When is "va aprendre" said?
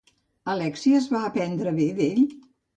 1.13-1.77